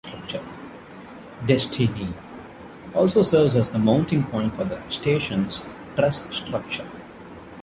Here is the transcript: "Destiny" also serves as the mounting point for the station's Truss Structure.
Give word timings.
"Destiny" 1.45 2.15
also 2.95 3.21
serves 3.21 3.53
as 3.53 3.69
the 3.69 3.77
mounting 3.77 4.23
point 4.23 4.55
for 4.55 4.63
the 4.65 4.81
station's 4.89 5.61
Truss 5.95 6.23
Structure. 6.35 6.89